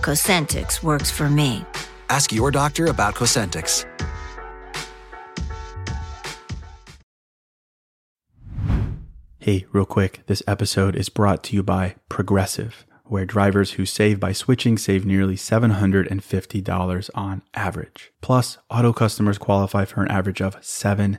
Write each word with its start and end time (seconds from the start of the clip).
Cosentyx 0.00 0.82
works 0.82 1.10
for 1.10 1.28
me. 1.28 1.64
Ask 2.08 2.32
your 2.32 2.50
doctor 2.50 2.86
about 2.86 3.14
Cosentyx. 3.14 3.86
Hey, 9.38 9.64
real 9.72 9.86
quick, 9.86 10.20
this 10.26 10.42
episode 10.46 10.94
is 10.94 11.08
brought 11.08 11.42
to 11.44 11.56
you 11.56 11.62
by 11.62 11.96
Progressive, 12.08 12.84
where 13.04 13.24
drivers 13.24 13.72
who 13.72 13.86
save 13.86 14.20
by 14.20 14.32
switching 14.32 14.76
save 14.76 15.06
nearly 15.06 15.34
$750 15.34 17.10
on 17.14 17.42
average. 17.54 18.12
Plus, 18.20 18.58
auto 18.68 18.92
customers 18.92 19.38
qualify 19.38 19.84
for 19.84 20.02
an 20.02 20.10
average 20.10 20.42
of 20.42 20.56
seven 20.60 21.18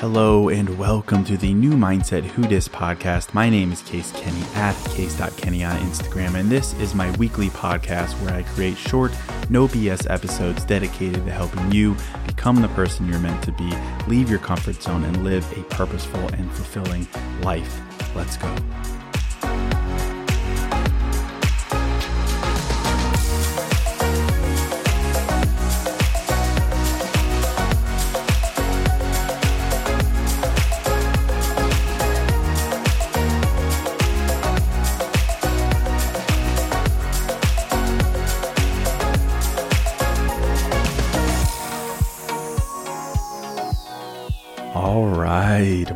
Hello 0.00 0.48
and 0.48 0.78
welcome 0.78 1.26
to 1.26 1.36
the 1.36 1.52
new 1.52 1.72
Mindset 1.72 2.22
Who 2.22 2.44
Dis 2.44 2.66
podcast. 2.68 3.34
My 3.34 3.50
name 3.50 3.70
is 3.70 3.82
Case 3.82 4.10
Kenny 4.12 4.40
at 4.54 4.72
case.kenny 4.86 5.62
on 5.62 5.76
Instagram, 5.80 6.36
and 6.36 6.48
this 6.48 6.72
is 6.80 6.94
my 6.94 7.14
weekly 7.18 7.50
podcast 7.50 8.12
where 8.22 8.32
I 8.32 8.42
create 8.44 8.78
short, 8.78 9.12
no 9.50 9.68
BS 9.68 10.08
episodes 10.08 10.64
dedicated 10.64 11.26
to 11.26 11.30
helping 11.30 11.70
you 11.70 11.94
become 12.26 12.62
the 12.62 12.68
person 12.68 13.08
you're 13.08 13.18
meant 13.18 13.44
to 13.44 13.52
be, 13.52 13.70
leave 14.08 14.30
your 14.30 14.38
comfort 14.38 14.82
zone, 14.82 15.04
and 15.04 15.22
live 15.22 15.44
a 15.58 15.62
purposeful 15.64 16.28
and 16.28 16.50
fulfilling 16.52 17.06
life. 17.42 17.82
Let's 18.16 18.38
go. 18.38 18.56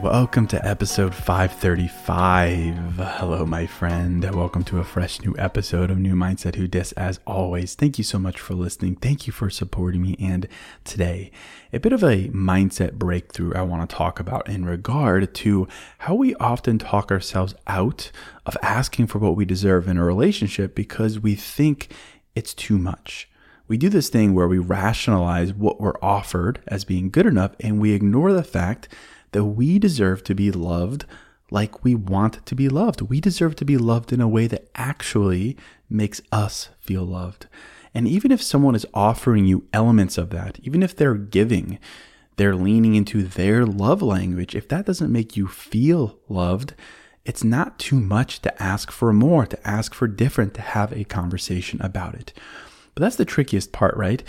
Welcome 0.05 0.47
to 0.47 0.63
episode 0.69 1.15
535. 1.15 2.97
Hello, 3.17 3.47
my 3.47 3.67
friend. 3.67 4.23
Welcome 4.35 4.63
to 4.65 4.79
a 4.79 4.85
fresh 4.85 5.23
new 5.23 5.35
episode 5.39 5.91
of 5.91 5.97
New 5.97 6.15
Mindset 6.15 6.57
Who 6.57 6.69
Dis. 6.69 6.93
As 6.93 7.21
always, 7.27 7.75
thank 7.75 7.97
you 7.97 8.05
so 8.05 8.19
much 8.19 8.39
for 8.39 8.53
listening. 8.53 8.97
Thank 8.97 9.27
you 9.27 9.33
for 9.33 9.49
supporting 9.49 10.03
me. 10.03 10.15
And 10.21 10.47
today, 10.85 11.33
a 11.73 11.81
bit 11.81 11.95
of 11.95 12.03
a 12.03 12.29
mindset 12.29 12.93
breakthrough 12.93 13.55
I 13.55 13.63
want 13.63 13.89
to 13.89 13.97
talk 13.97 14.21
about 14.21 14.47
in 14.47 14.67
regard 14.67 15.33
to 15.37 15.67
how 15.97 16.15
we 16.15 16.35
often 16.35 16.79
talk 16.79 17.11
ourselves 17.11 17.55
out 17.67 18.13
of 18.45 18.59
asking 18.61 19.07
for 19.07 19.21
what 19.21 19.37
we 19.37 19.47
deserve 19.47 19.89
in 19.89 19.97
a 19.97 20.05
relationship 20.05 20.75
because 20.75 21.19
we 21.19 21.35
think 21.35 21.91
it's 22.35 22.53
too 22.53 22.77
much 22.77 23.31
we 23.67 23.79
do 23.79 23.89
this 23.89 24.11
thing 24.11 24.35
where 24.35 24.49
we 24.49 24.59
rationalize 24.59 25.55
what 25.55 25.81
we're 25.81 25.99
offered 26.03 26.61
as 26.67 26.85
being 26.85 27.11
good 27.11 27.25
enough 27.25 27.53
and 27.61 27.81
we 27.81 27.93
ignore 27.93 28.33
the 28.33 28.45
fact 28.45 28.89
that 29.35 29.45
we 29.45 29.79
deserve 29.81 30.23
to 30.25 30.35
be 30.35 30.51
loved 30.51 31.05
like 31.51 31.85
we 31.85 31.95
want 31.95 32.45
to 32.47 32.55
be 32.55 32.69
loved. 32.69 33.03
We 33.03 33.21
deserve 33.21 33.57
to 33.57 33.65
be 33.65 33.77
loved 33.77 34.13
in 34.13 34.21
a 34.21 34.29
way 34.29 34.47
that 34.47 34.69
actually 34.77 35.57
makes 35.91 36.23
us 36.33 36.71
feel 36.79 37.05
loved. 37.05 37.47
And 37.93 38.07
even 38.07 38.31
if 38.31 38.41
someone 38.41 38.77
is 38.77 38.87
offering 38.95 39.45
you 39.45 39.67
elements 39.73 40.19
of 40.19 40.31
that, 40.31 40.59
even 40.63 40.83
if 40.85 40.95
they're 40.95 41.15
giving, 41.15 41.81
they're 42.37 42.55
leaning 42.55 42.95
into 42.95 43.25
their 43.25 43.67
love 43.67 44.03
language, 44.03 44.55
if 44.55 44.69
that 44.69 44.87
doesn't 44.87 45.13
make 45.13 45.37
you 45.37 45.49
feel 45.49 46.19
loved, 46.29 46.75
it's 47.25 47.43
not 47.43 47.79
too 47.79 47.99
much 47.99 48.41
to 48.43 48.63
ask 48.63 48.93
for 48.93 49.13
more, 49.13 49.47
to 49.47 49.69
ask 49.69 49.95
for 49.95 50.07
different, 50.07 50.55
to 50.55 50.61
have 50.61 50.93
a 50.93 51.05
conversation 51.05 51.81
about 51.83 52.15
it. 52.15 52.33
But 52.95 53.03
that's 53.03 53.17
the 53.17 53.25
trickiest 53.25 53.73
part, 53.73 53.97
right? 53.97 54.23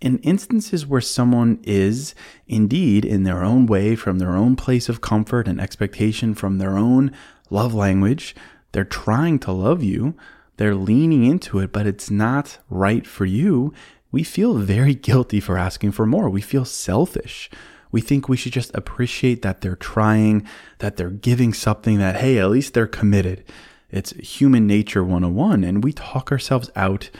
In 0.00 0.18
instances 0.18 0.86
where 0.86 1.00
someone 1.00 1.58
is 1.62 2.14
indeed 2.46 3.04
in 3.04 3.22
their 3.24 3.42
own 3.42 3.66
way, 3.66 3.96
from 3.96 4.18
their 4.18 4.36
own 4.36 4.54
place 4.54 4.88
of 4.88 5.00
comfort 5.00 5.48
and 5.48 5.60
expectation, 5.60 6.34
from 6.34 6.58
their 6.58 6.76
own 6.76 7.12
love 7.48 7.72
language, 7.72 8.34
they're 8.72 8.84
trying 8.84 9.38
to 9.40 9.52
love 9.52 9.82
you, 9.82 10.14
they're 10.58 10.74
leaning 10.74 11.24
into 11.24 11.58
it, 11.58 11.72
but 11.72 11.86
it's 11.86 12.10
not 12.10 12.58
right 12.68 13.06
for 13.06 13.24
you. 13.24 13.72
We 14.12 14.22
feel 14.22 14.54
very 14.54 14.94
guilty 15.08 15.40
for 15.40 15.56
asking 15.56 15.92
for 15.92 16.06
more. 16.06 16.28
We 16.28 16.42
feel 16.42 16.64
selfish. 16.64 17.50
We 17.90 18.00
think 18.02 18.28
we 18.28 18.36
should 18.36 18.52
just 18.52 18.74
appreciate 18.74 19.42
that 19.42 19.62
they're 19.62 19.76
trying, 19.76 20.46
that 20.78 20.96
they're 20.96 21.10
giving 21.10 21.54
something 21.54 21.98
that, 21.98 22.16
hey, 22.16 22.38
at 22.38 22.50
least 22.50 22.74
they're 22.74 22.86
committed. 22.86 23.44
It's 23.90 24.10
human 24.12 24.66
nature 24.66 25.02
101. 25.02 25.64
And 25.64 25.82
we 25.82 25.92
talk 25.92 26.30
ourselves 26.30 26.70
out 26.76 27.10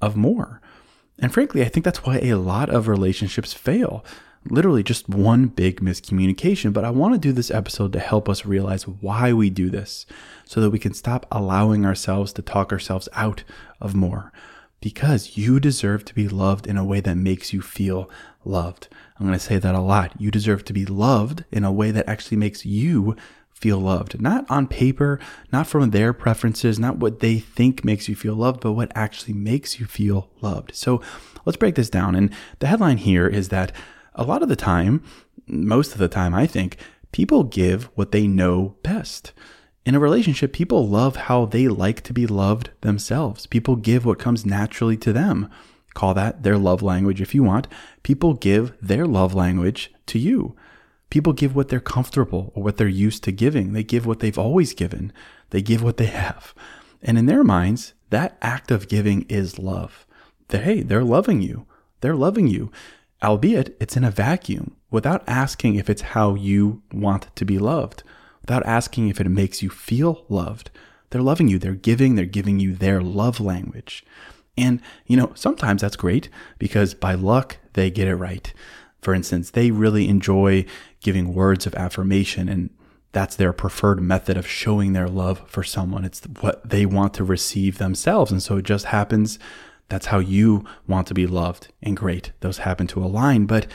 of 0.00 0.16
more. 0.16 0.60
And 1.20 1.32
frankly, 1.32 1.62
I 1.62 1.68
think 1.68 1.84
that's 1.84 2.04
why 2.04 2.18
a 2.18 2.34
lot 2.34 2.70
of 2.70 2.88
relationships 2.88 3.52
fail. 3.52 4.04
Literally 4.48 4.82
just 4.82 5.08
one 5.08 5.46
big 5.48 5.80
miscommunication. 5.80 6.72
But 6.72 6.84
I 6.84 6.90
want 6.90 7.14
to 7.14 7.20
do 7.20 7.32
this 7.32 7.50
episode 7.50 7.92
to 7.92 8.00
help 8.00 8.28
us 8.28 8.46
realize 8.46 8.88
why 8.88 9.32
we 9.32 9.50
do 9.50 9.68
this 9.68 10.06
so 10.44 10.60
that 10.60 10.70
we 10.70 10.78
can 10.78 10.94
stop 10.94 11.26
allowing 11.30 11.84
ourselves 11.84 12.32
to 12.34 12.42
talk 12.42 12.72
ourselves 12.72 13.08
out 13.12 13.44
of 13.80 13.94
more. 13.94 14.32
Because 14.80 15.36
you 15.36 15.60
deserve 15.60 16.06
to 16.06 16.14
be 16.14 16.26
loved 16.26 16.66
in 16.66 16.78
a 16.78 16.84
way 16.84 17.00
that 17.00 17.16
makes 17.18 17.52
you 17.52 17.60
feel 17.60 18.08
loved. 18.46 18.88
I'm 19.18 19.26
going 19.26 19.38
to 19.38 19.44
say 19.44 19.58
that 19.58 19.74
a 19.74 19.80
lot. 19.80 20.18
You 20.18 20.30
deserve 20.30 20.64
to 20.64 20.72
be 20.72 20.86
loved 20.86 21.44
in 21.52 21.64
a 21.64 21.72
way 21.72 21.90
that 21.90 22.08
actually 22.08 22.38
makes 22.38 22.64
you 22.64 23.14
feel 23.60 23.78
loved. 23.78 24.20
Not 24.20 24.50
on 24.50 24.66
paper, 24.66 25.20
not 25.52 25.66
from 25.66 25.90
their 25.90 26.12
preferences, 26.12 26.78
not 26.78 26.96
what 26.96 27.20
they 27.20 27.38
think 27.38 27.84
makes 27.84 28.08
you 28.08 28.16
feel 28.16 28.34
loved, 28.34 28.60
but 28.60 28.72
what 28.72 28.90
actually 28.94 29.34
makes 29.34 29.78
you 29.78 29.86
feel 29.86 30.30
loved. 30.40 30.74
So 30.74 31.02
let's 31.44 31.58
break 31.58 31.74
this 31.74 31.90
down. 31.90 32.14
And 32.14 32.32
the 32.58 32.68
headline 32.68 32.96
here 32.96 33.28
is 33.28 33.50
that 33.50 33.72
a 34.14 34.24
lot 34.24 34.42
of 34.42 34.48
the 34.48 34.56
time, 34.56 35.04
most 35.46 35.92
of 35.92 35.98
the 35.98 36.08
time, 36.08 36.34
I 36.34 36.46
think, 36.46 36.78
people 37.12 37.44
give 37.44 37.84
what 37.94 38.12
they 38.12 38.26
know 38.26 38.76
best. 38.82 39.32
In 39.84 39.94
a 39.94 40.00
relationship, 40.00 40.52
people 40.52 40.88
love 40.88 41.16
how 41.16 41.44
they 41.44 41.68
like 41.68 42.00
to 42.02 42.12
be 42.14 42.26
loved 42.26 42.70
themselves. 42.80 43.46
People 43.46 43.76
give 43.76 44.06
what 44.06 44.18
comes 44.18 44.46
naturally 44.46 44.96
to 44.98 45.12
them. 45.12 45.50
Call 45.92 46.14
that 46.14 46.44
their 46.44 46.56
love 46.56 46.82
language 46.82 47.20
if 47.20 47.34
you 47.34 47.42
want. 47.42 47.66
People 48.02 48.34
give 48.34 48.72
their 48.80 49.06
love 49.06 49.34
language 49.34 49.92
to 50.06 50.18
you. 50.18 50.56
People 51.10 51.32
give 51.32 51.54
what 51.54 51.68
they're 51.68 51.80
comfortable 51.80 52.52
or 52.54 52.62
what 52.62 52.76
they're 52.76 52.88
used 52.88 53.24
to 53.24 53.32
giving. 53.32 53.72
They 53.72 53.82
give 53.82 54.06
what 54.06 54.20
they've 54.20 54.38
always 54.38 54.72
given. 54.72 55.12
They 55.50 55.60
give 55.60 55.82
what 55.82 55.96
they 55.96 56.06
have. 56.06 56.54
And 57.02 57.18
in 57.18 57.26
their 57.26 57.44
minds, 57.44 57.94
that 58.10 58.38
act 58.40 58.70
of 58.70 58.88
giving 58.88 59.22
is 59.22 59.58
love. 59.58 60.06
That, 60.48 60.62
hey, 60.62 60.82
they're 60.82 61.04
loving 61.04 61.42
you. 61.42 61.66
They're 62.00 62.16
loving 62.16 62.46
you, 62.46 62.70
albeit 63.22 63.76
it's 63.80 63.96
in 63.96 64.04
a 64.04 64.10
vacuum 64.10 64.76
without 64.90 65.22
asking 65.26 65.74
if 65.74 65.90
it's 65.90 66.02
how 66.02 66.34
you 66.34 66.82
want 66.92 67.34
to 67.36 67.44
be 67.44 67.58
loved, 67.58 68.02
without 68.40 68.64
asking 68.66 69.08
if 69.08 69.20
it 69.20 69.28
makes 69.28 69.62
you 69.62 69.70
feel 69.70 70.24
loved. 70.28 70.70
They're 71.10 71.22
loving 71.22 71.48
you. 71.48 71.58
They're 71.58 71.74
giving. 71.74 72.14
They're 72.14 72.24
giving 72.24 72.60
you 72.60 72.74
their 72.74 73.00
love 73.00 73.40
language. 73.40 74.04
And, 74.56 74.80
you 75.06 75.16
know, 75.16 75.32
sometimes 75.34 75.82
that's 75.82 75.96
great 75.96 76.28
because 76.58 76.94
by 76.94 77.14
luck, 77.14 77.58
they 77.72 77.90
get 77.90 78.08
it 78.08 78.16
right. 78.16 78.52
For 79.00 79.14
instance, 79.14 79.50
they 79.50 79.70
really 79.70 80.08
enjoy 80.08 80.66
giving 81.00 81.34
words 81.34 81.66
of 81.66 81.74
affirmation 81.74 82.48
and 82.48 82.70
that's 83.12 83.36
their 83.36 83.52
preferred 83.52 84.00
method 84.00 84.36
of 84.36 84.46
showing 84.46 84.92
their 84.92 85.08
love 85.08 85.42
for 85.46 85.64
someone. 85.64 86.04
It's 86.04 86.22
what 86.40 86.68
they 86.68 86.86
want 86.86 87.14
to 87.14 87.24
receive 87.24 87.78
themselves. 87.78 88.30
And 88.30 88.42
so 88.42 88.58
it 88.58 88.64
just 88.64 88.86
happens 88.86 89.38
that's 89.88 90.06
how 90.06 90.20
you 90.20 90.64
want 90.86 91.08
to 91.08 91.14
be 91.14 91.26
loved. 91.26 91.68
And 91.82 91.96
great, 91.96 92.32
those 92.40 92.58
happen 92.58 92.86
to 92.88 93.04
align. 93.04 93.46
But, 93.46 93.66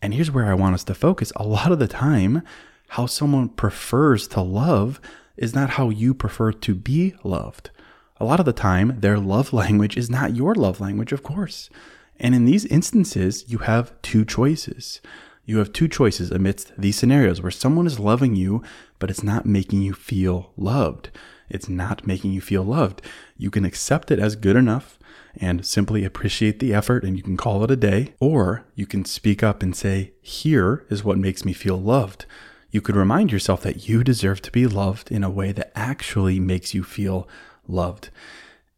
and 0.00 0.14
here's 0.14 0.30
where 0.30 0.46
I 0.46 0.54
want 0.54 0.74
us 0.74 0.84
to 0.84 0.94
focus 0.94 1.32
a 1.34 1.42
lot 1.42 1.72
of 1.72 1.80
the 1.80 1.88
time, 1.88 2.42
how 2.90 3.06
someone 3.06 3.48
prefers 3.48 4.28
to 4.28 4.40
love 4.40 5.00
is 5.36 5.54
not 5.54 5.70
how 5.70 5.90
you 5.90 6.14
prefer 6.14 6.52
to 6.52 6.74
be 6.74 7.14
loved. 7.24 7.70
A 8.18 8.24
lot 8.24 8.38
of 8.38 8.46
the 8.46 8.52
time, 8.52 9.00
their 9.00 9.18
love 9.18 9.52
language 9.52 9.96
is 9.96 10.08
not 10.08 10.36
your 10.36 10.54
love 10.54 10.80
language, 10.80 11.12
of 11.12 11.24
course. 11.24 11.68
And 12.18 12.34
in 12.34 12.44
these 12.44 12.64
instances, 12.66 13.44
you 13.48 13.58
have 13.58 14.00
two 14.02 14.24
choices. 14.24 15.00
You 15.44 15.58
have 15.58 15.72
two 15.72 15.86
choices 15.86 16.30
amidst 16.30 16.72
these 16.76 16.96
scenarios 16.96 17.40
where 17.40 17.50
someone 17.50 17.86
is 17.86 18.00
loving 18.00 18.34
you, 18.34 18.62
but 18.98 19.10
it's 19.10 19.22
not 19.22 19.46
making 19.46 19.82
you 19.82 19.94
feel 19.94 20.52
loved. 20.56 21.10
It's 21.48 21.68
not 21.68 22.06
making 22.06 22.32
you 22.32 22.40
feel 22.40 22.64
loved. 22.64 23.02
You 23.36 23.50
can 23.50 23.64
accept 23.64 24.10
it 24.10 24.18
as 24.18 24.34
good 24.34 24.56
enough 24.56 24.98
and 25.36 25.64
simply 25.64 26.04
appreciate 26.04 26.58
the 26.58 26.74
effort 26.74 27.04
and 27.04 27.16
you 27.16 27.22
can 27.22 27.36
call 27.36 27.62
it 27.62 27.70
a 27.70 27.76
day, 27.76 28.14
or 28.18 28.64
you 28.74 28.86
can 28.86 29.04
speak 29.04 29.42
up 29.42 29.62
and 29.62 29.76
say, 29.76 30.12
Here 30.20 30.84
is 30.88 31.04
what 31.04 31.18
makes 31.18 31.44
me 31.44 31.52
feel 31.52 31.80
loved. 31.80 32.26
You 32.70 32.80
could 32.80 32.96
remind 32.96 33.30
yourself 33.30 33.62
that 33.62 33.88
you 33.88 34.02
deserve 34.02 34.42
to 34.42 34.50
be 34.50 34.66
loved 34.66 35.12
in 35.12 35.22
a 35.22 35.30
way 35.30 35.52
that 35.52 35.72
actually 35.76 36.40
makes 36.40 36.74
you 36.74 36.82
feel 36.82 37.28
loved. 37.68 38.10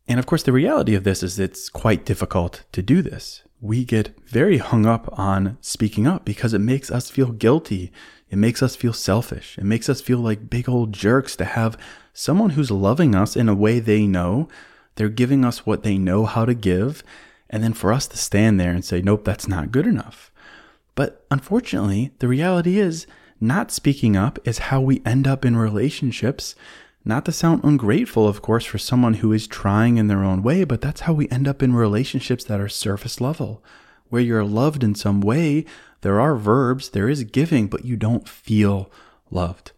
And 0.08 0.18
of 0.18 0.24
course, 0.24 0.42
the 0.42 0.52
reality 0.52 0.94
of 0.94 1.04
this 1.04 1.22
is 1.22 1.38
it's 1.38 1.68
quite 1.68 2.06
difficult 2.06 2.64
to 2.72 2.82
do 2.82 3.02
this. 3.02 3.42
We 3.60 3.84
get 3.84 4.18
very 4.26 4.56
hung 4.56 4.86
up 4.86 5.18
on 5.18 5.58
speaking 5.60 6.06
up 6.06 6.24
because 6.24 6.54
it 6.54 6.60
makes 6.60 6.90
us 6.90 7.10
feel 7.10 7.30
guilty. 7.30 7.92
It 8.30 8.36
makes 8.36 8.62
us 8.62 8.74
feel 8.74 8.94
selfish. 8.94 9.58
It 9.58 9.64
makes 9.64 9.88
us 9.88 10.00
feel 10.00 10.18
like 10.18 10.48
big 10.48 10.66
old 10.68 10.92
jerks 10.92 11.36
to 11.36 11.44
have 11.44 11.76
someone 12.14 12.50
who's 12.50 12.70
loving 12.70 13.14
us 13.14 13.36
in 13.36 13.48
a 13.48 13.54
way 13.54 13.80
they 13.80 14.06
know. 14.06 14.48
They're 14.94 15.10
giving 15.10 15.44
us 15.44 15.66
what 15.66 15.82
they 15.82 15.98
know 15.98 16.24
how 16.24 16.46
to 16.46 16.54
give. 16.54 17.02
And 17.50 17.62
then 17.62 17.74
for 17.74 17.92
us 17.92 18.06
to 18.08 18.16
stand 18.16 18.58
there 18.58 18.72
and 18.72 18.84
say, 18.84 19.02
nope, 19.02 19.24
that's 19.24 19.48
not 19.48 19.72
good 19.72 19.86
enough. 19.86 20.30
But 20.94 21.24
unfortunately, 21.30 22.12
the 22.18 22.28
reality 22.28 22.78
is 22.78 23.06
not 23.40 23.70
speaking 23.70 24.16
up 24.16 24.38
is 24.44 24.58
how 24.58 24.80
we 24.80 25.02
end 25.04 25.26
up 25.26 25.44
in 25.44 25.56
relationships 25.56 26.54
not 27.08 27.24
to 27.24 27.32
sound 27.32 27.64
ungrateful, 27.64 28.28
of 28.28 28.42
course, 28.42 28.66
for 28.66 28.76
someone 28.76 29.14
who 29.14 29.32
is 29.32 29.46
trying 29.46 29.96
in 29.96 30.08
their 30.08 30.22
own 30.22 30.42
way, 30.42 30.64
but 30.64 30.82
that's 30.82 31.00
how 31.00 31.14
we 31.14 31.26
end 31.30 31.48
up 31.48 31.62
in 31.62 31.74
relationships 31.74 32.44
that 32.44 32.60
are 32.60 32.68
surface 32.68 33.18
level, 33.18 33.64
where 34.10 34.20
you're 34.20 34.44
loved 34.44 34.84
in 34.84 34.94
some 34.94 35.22
way. 35.22 35.64
There 36.02 36.20
are 36.20 36.36
verbs, 36.36 36.90
there 36.90 37.08
is 37.08 37.24
giving, 37.24 37.66
but 37.66 37.86
you 37.86 37.96
don't 37.96 38.28
feel 38.28 38.92
loved. 39.30 39.72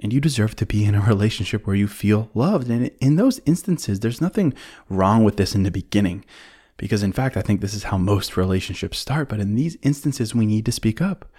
And 0.00 0.12
you 0.12 0.20
deserve 0.20 0.56
to 0.56 0.66
be 0.66 0.84
in 0.84 0.96
a 0.96 1.00
relationship 1.06 1.68
where 1.68 1.76
you 1.76 1.86
feel 1.86 2.30
loved. 2.34 2.68
And 2.68 2.90
in 3.00 3.14
those 3.14 3.40
instances, 3.46 4.00
there's 4.00 4.20
nothing 4.20 4.52
wrong 4.88 5.22
with 5.22 5.36
this 5.36 5.54
in 5.54 5.62
the 5.62 5.70
beginning. 5.70 6.24
Because 6.76 7.04
in 7.04 7.12
fact, 7.12 7.36
I 7.36 7.42
think 7.42 7.60
this 7.60 7.74
is 7.74 7.84
how 7.84 7.96
most 7.96 8.36
relationships 8.36 8.98
start. 8.98 9.28
But 9.28 9.38
in 9.38 9.54
these 9.54 9.76
instances, 9.82 10.34
we 10.34 10.46
need 10.46 10.66
to 10.66 10.72
speak 10.72 11.00
up. 11.00 11.30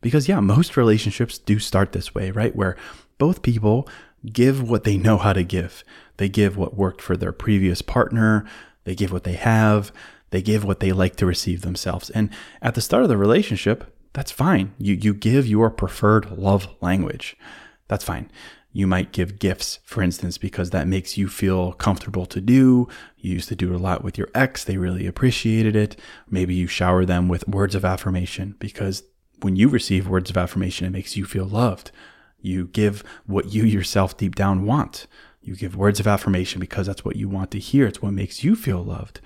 Because 0.00 0.28
yeah, 0.28 0.40
most 0.40 0.76
relationships 0.76 1.38
do 1.38 1.60
start 1.60 1.92
this 1.92 2.12
way, 2.12 2.32
right? 2.32 2.56
Where 2.56 2.76
both 3.18 3.42
people 3.42 3.86
give 4.32 4.68
what 4.68 4.84
they 4.84 4.96
know 4.96 5.18
how 5.18 5.32
to 5.32 5.44
give. 5.44 5.84
They 6.16 6.28
give 6.28 6.56
what 6.56 6.76
worked 6.76 7.00
for 7.00 7.16
their 7.16 7.32
previous 7.32 7.82
partner, 7.82 8.46
they 8.84 8.94
give 8.94 9.12
what 9.12 9.24
they 9.24 9.34
have, 9.34 9.92
they 10.30 10.42
give 10.42 10.64
what 10.64 10.80
they 10.80 10.92
like 10.92 11.16
to 11.16 11.26
receive 11.26 11.62
themselves. 11.62 12.10
And 12.10 12.30
at 12.62 12.74
the 12.74 12.80
start 12.80 13.02
of 13.02 13.08
the 13.08 13.16
relationship, 13.16 13.96
that's 14.12 14.30
fine. 14.30 14.74
You 14.78 14.94
you 14.94 15.14
give 15.14 15.46
your 15.46 15.70
preferred 15.70 16.32
love 16.32 16.68
language. 16.80 17.36
That's 17.88 18.04
fine. 18.04 18.30
You 18.72 18.86
might 18.86 19.12
give 19.12 19.40
gifts, 19.40 19.80
for 19.84 20.00
instance, 20.00 20.38
because 20.38 20.70
that 20.70 20.86
makes 20.86 21.18
you 21.18 21.28
feel 21.28 21.72
comfortable 21.72 22.26
to 22.26 22.40
do. 22.40 22.86
You 23.18 23.32
used 23.32 23.48
to 23.48 23.56
do 23.56 23.74
a 23.74 23.78
lot 23.78 24.04
with 24.04 24.16
your 24.16 24.28
ex, 24.32 24.62
they 24.62 24.76
really 24.76 25.06
appreciated 25.06 25.74
it. 25.74 25.96
Maybe 26.28 26.54
you 26.54 26.68
shower 26.68 27.04
them 27.04 27.26
with 27.26 27.48
words 27.48 27.74
of 27.74 27.84
affirmation 27.84 28.54
because 28.60 29.02
when 29.40 29.56
you 29.56 29.68
receive 29.68 30.08
words 30.08 30.30
of 30.30 30.36
affirmation, 30.36 30.86
it 30.86 30.90
makes 30.90 31.16
you 31.16 31.24
feel 31.24 31.46
loved. 31.46 31.90
You 32.42 32.68
give 32.68 33.04
what 33.26 33.52
you 33.52 33.64
yourself 33.64 34.16
deep 34.16 34.34
down 34.34 34.64
want. 34.64 35.06
You 35.42 35.56
give 35.56 35.76
words 35.76 36.00
of 36.00 36.06
affirmation 36.06 36.60
because 36.60 36.86
that's 36.86 37.04
what 37.04 37.16
you 37.16 37.28
want 37.28 37.50
to 37.52 37.58
hear. 37.58 37.86
It's 37.86 38.02
what 38.02 38.12
makes 38.12 38.44
you 38.44 38.54
feel 38.54 38.82
loved. 38.84 39.20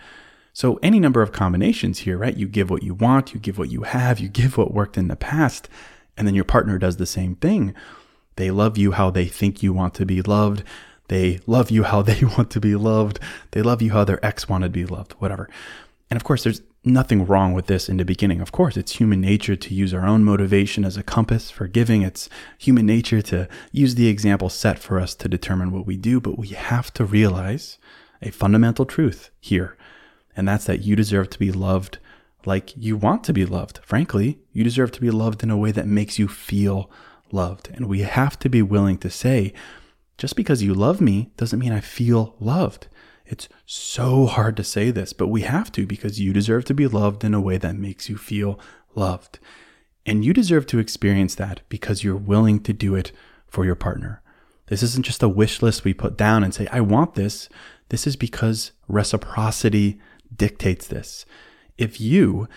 So, 0.53 0.79
any 0.83 1.01
number 1.01 1.21
of 1.21 1.33
combinations 1.33 2.01
here, 2.01 2.17
right? 2.17 2.37
You 2.37 2.47
give 2.47 2.71
what 2.71 2.85
you 2.85 2.95
want, 2.95 3.35
you 3.35 3.41
give 3.41 3.59
what 3.59 3.71
you 3.71 3.83
have, 3.83 4.21
you 4.21 4.29
give 4.29 4.57
what 4.57 4.73
worked 4.73 4.97
in 4.97 5.09
the 5.09 5.17
past, 5.17 5.69
and 6.17 6.29
then 6.29 6.35
your 6.37 6.45
partner 6.45 6.79
does 6.79 6.97
the 6.97 7.07
same 7.07 7.35
thing. 7.35 7.75
They 8.37 8.53
love 8.53 8.79
you 8.79 8.93
how 8.93 9.11
they 9.11 9.27
think 9.27 9.63
you 9.63 9.73
want 9.73 9.95
to 9.95 10.07
be 10.07 10.23
loved. 10.23 10.63
They 11.09 11.41
love 11.47 11.71
you 11.73 11.83
how 11.83 12.03
they 12.03 12.25
want 12.39 12.51
to 12.53 12.61
be 12.61 12.77
loved. 12.77 13.19
They 13.51 13.63
love 13.63 13.83
you 13.83 13.93
how 13.93 14.05
their 14.05 14.25
ex 14.25 14.49
wanted 14.49 14.67
to 14.67 14.71
be 14.71 14.85
loved, 14.85 15.13
whatever. 15.15 15.49
And 16.09 16.17
of 16.17 16.25
course, 16.25 16.45
there's 16.45 16.63
nothing 16.85 17.27
wrong 17.27 17.53
with 17.53 17.67
this 17.67 17.89
in 17.89 17.97
the 17.97 18.05
beginning. 18.05 18.41
Of 18.41 18.53
course, 18.53 18.77
it's 18.77 18.97
human 18.97 19.21
nature 19.21 19.57
to 19.57 19.75
use 19.75 19.95
our 19.95 20.07
own 20.07 20.25
motivation 20.25 20.85
as 20.85 20.97
a 20.97 21.03
compass 21.03 21.51
for 21.51 21.67
giving. 21.67 22.03
It's 22.03 22.29
human 22.59 22.87
nature 22.87 23.23
to 23.23 23.49
use 23.73 23.95
the 23.95 24.09
example 24.09 24.49
set 24.49 24.79
for 24.79 25.01
us 25.01 25.15
to 25.17 25.29
determine 25.29 25.73
what 25.73 25.87
we 25.87 25.97
do. 25.97 26.21
But 26.21 26.39
we 26.39 26.49
have 26.49 26.93
to 26.95 27.05
realize 27.05 27.79
a 28.21 28.31
fundamental 28.31 28.85
truth 28.85 29.31
here. 29.41 29.77
And 30.37 30.49
that's 30.49 30.65
that 30.67 30.83
you 30.83 30.97
deserve 30.97 31.31
to 31.31 31.39
be 31.39 31.53
loved 31.53 31.99
like 32.47 32.77
you 32.77 32.97
want 32.97 33.25
to 33.25 33.33
be 33.33 33.45
loved. 33.47 33.81
Frankly, 33.83 34.39
you 34.53 34.65
deserve 34.65 34.93
to 34.93 35.01
be 35.01 35.11
loved 35.11 35.43
in 35.43 35.51
a 35.51 35.57
way 35.57 35.71
that 35.71 35.87
makes 35.87 36.19
you 36.19 36.29
feel 36.29 36.91
loved. 37.33 37.71
And 37.73 37.87
we 37.87 38.01
have 38.01 38.39
to 38.41 38.49
be 38.49 38.63
willing 38.63 38.99
to 38.99 39.11
say, 39.11 39.53
just 40.19 40.37
because 40.37 40.63
you 40.63 40.75
love 40.75 41.01
me 41.01 41.33
doesn't 41.37 41.59
mean 41.59 41.73
I 41.73 41.81
feel 41.81 42.37
loved. 42.39 42.89
It's 43.25 43.49
so 43.65 44.27
hard 44.27 44.57
to 44.59 44.65
say 44.65 44.91
this, 44.91 45.13
but 45.13 45.29
we 45.29 45.43
have 45.43 45.73
to 45.73 45.87
because 45.87 46.21
you 46.21 46.33
deserve 46.33 46.65
to 46.67 46.75
be 46.75 46.87
loved 46.87 47.25
in 47.25 47.35
a 47.35 47.41
way 47.41 47.57
that 47.59 47.77
makes 47.77 48.09
you 48.09 48.17
feel 48.17 48.59
loved. 48.95 49.39
And 50.07 50.25
you 50.25 50.33
deserve 50.33 50.67
to 50.67 50.79
experience 50.79 51.35
that 51.37 51.61
because 51.69 52.05
you're 52.05 52.17
willing 52.17 52.61
to 52.65 52.73
do 52.73 52.95
it 52.95 53.13
for 53.47 53.65
your 53.65 53.75
partner. 53.75 54.23
This 54.67 54.83
isn't 54.83 55.07
just 55.07 55.23
a 55.23 55.29
wish 55.29 55.63
list 55.63 55.85
we 55.85 55.95
put 55.95 56.17
down 56.17 56.45
and 56.45 56.55
say, 56.55 56.67
I 56.71 56.81
want 56.81 57.15
this. 57.15 57.49
This 57.89 58.07
is 58.07 58.17
because 58.17 58.73
reciprocity 58.89 60.01
dictates 60.35 60.87
this. 60.87 61.25
If 61.79 62.01
you 62.01 62.49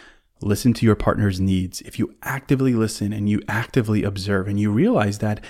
listen 0.42 0.74
to 0.74 0.86
your 0.86 0.96
partner's 0.96 1.40
needs, 1.40 1.82
if 1.82 1.98
you 1.98 2.16
actively 2.24 2.74
listen 2.74 3.14
and 3.14 3.30
you 3.30 3.42
actively 3.48 4.04
observe 4.04 4.48
and 4.48 4.60
you 4.60 4.72
realize 4.72 5.20
that 5.20 5.44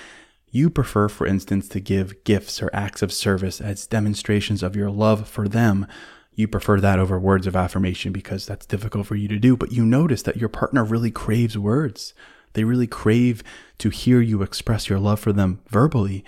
you 0.50 0.70
prefer, 0.70 1.10
for 1.10 1.28
instance, 1.28 1.68
to 1.70 1.80
give 1.80 2.24
gifts 2.24 2.62
or 2.62 2.70
acts 2.74 3.02
of 3.02 3.12
service 3.12 3.60
as 3.60 3.88
demonstrations 3.88 4.64
of 4.64 4.76
your 4.76 4.90
love 4.90 5.28
for 5.28 5.48
them. 5.48 5.88
You 6.34 6.48
prefer 6.48 6.80
that 6.80 7.00
over 7.00 7.19
words 7.19 7.48
of 7.48 7.56
affirmation 7.56 8.12
because 8.12 8.45
that's 8.45 8.66
difficult 8.66 9.07
for 9.07 9.16
you 9.16 9.28
to 9.28 9.40
do, 9.40 9.57
but 9.57 9.71
you 9.71 9.86
notice 9.86 10.21
that 10.24 10.38
your 10.38 10.50
partner 10.50 10.83
really 10.83 11.12
craves 11.12 11.57
words. 11.57 12.14
They 12.54 12.64
really 12.64 12.88
crave 12.88 13.44
to 13.80 13.90
hear 13.90 14.21
you 14.21 14.42
express 14.42 14.90
your 14.90 15.00
love 15.00 15.19
for 15.19 15.33
them 15.33 15.62
verbally. 15.68 16.24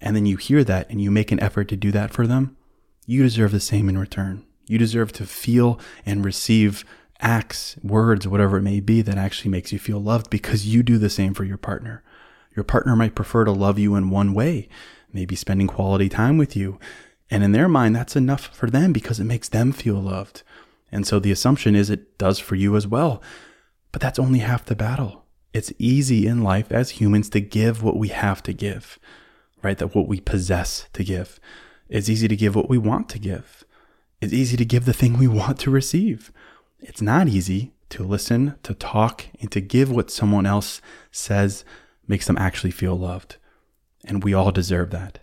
And 0.00 0.14
then 0.14 0.26
you 0.26 0.36
hear 0.36 0.64
that 0.64 0.90
and 0.90 1.00
you 1.00 1.10
make 1.10 1.32
an 1.32 1.40
effort 1.40 1.68
to 1.68 1.76
do 1.76 1.90
that 1.92 2.12
for 2.12 2.26
them. 2.26 2.56
You 3.06 3.22
deserve 3.22 3.52
the 3.52 3.60
same 3.60 3.88
in 3.88 3.98
return. 3.98 4.44
You 4.66 4.78
deserve 4.78 5.12
to 5.12 5.26
feel 5.26 5.80
and 6.04 6.24
receive 6.24 6.84
acts, 7.20 7.76
words, 7.82 8.26
whatever 8.28 8.58
it 8.58 8.62
may 8.62 8.80
be 8.80 9.00
that 9.02 9.16
actually 9.16 9.50
makes 9.50 9.72
you 9.72 9.78
feel 9.78 10.00
loved 10.00 10.28
because 10.28 10.66
you 10.66 10.82
do 10.82 10.98
the 10.98 11.10
same 11.10 11.34
for 11.34 11.44
your 11.44 11.56
partner. 11.56 12.02
Your 12.54 12.64
partner 12.64 12.96
might 12.96 13.14
prefer 13.14 13.44
to 13.44 13.52
love 13.52 13.78
you 13.78 13.94
in 13.94 14.10
one 14.10 14.34
way, 14.34 14.68
maybe 15.12 15.36
spending 15.36 15.66
quality 15.66 16.08
time 16.08 16.38
with 16.38 16.56
you. 16.56 16.78
And 17.30 17.42
in 17.42 17.52
their 17.52 17.68
mind, 17.68 17.96
that's 17.96 18.16
enough 18.16 18.54
for 18.54 18.68
them 18.68 18.92
because 18.92 19.18
it 19.18 19.24
makes 19.24 19.48
them 19.48 19.72
feel 19.72 20.00
loved. 20.00 20.42
And 20.90 21.06
so 21.06 21.18
the 21.18 21.32
assumption 21.32 21.74
is 21.74 21.88
it 21.88 22.18
does 22.18 22.38
for 22.38 22.54
you 22.54 22.76
as 22.76 22.86
well. 22.86 23.22
But 23.90 24.02
that's 24.02 24.18
only 24.18 24.40
half 24.40 24.64
the 24.64 24.74
battle. 24.74 25.24
It's 25.54 25.72
easy 25.78 26.26
in 26.26 26.42
life 26.42 26.70
as 26.70 26.90
humans 26.90 27.28
to 27.30 27.40
give 27.40 27.82
what 27.82 27.96
we 27.96 28.08
have 28.08 28.42
to 28.44 28.52
give, 28.52 28.98
right? 29.62 29.76
That 29.78 29.94
what 29.94 30.08
we 30.08 30.20
possess 30.20 30.88
to 30.92 31.04
give. 31.04 31.40
It's 31.88 32.08
easy 32.08 32.28
to 32.28 32.36
give 32.36 32.54
what 32.54 32.70
we 32.70 32.78
want 32.78 33.08
to 33.10 33.18
give. 33.18 33.64
It's 34.20 34.32
easy 34.32 34.56
to 34.56 34.64
give 34.64 34.84
the 34.84 34.92
thing 34.92 35.18
we 35.18 35.28
want 35.28 35.58
to 35.60 35.70
receive. 35.70 36.32
It's 36.80 37.02
not 37.02 37.28
easy 37.28 37.72
to 37.90 38.02
listen, 38.02 38.54
to 38.62 38.72
talk, 38.72 39.26
and 39.40 39.50
to 39.52 39.60
give 39.60 39.90
what 39.90 40.10
someone 40.10 40.46
else 40.46 40.80
says 41.10 41.64
makes 42.06 42.26
them 42.26 42.38
actually 42.38 42.70
feel 42.70 42.98
loved. 42.98 43.36
And 44.04 44.24
we 44.24 44.34
all 44.34 44.50
deserve 44.50 44.90
that. 44.90 45.20